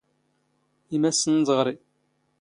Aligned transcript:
ⵉⵎⴰⵙⵙⵏ 0.95 1.33
ⵏ 1.41 1.43
ⵜⵖⵔⵉ. 1.47 1.75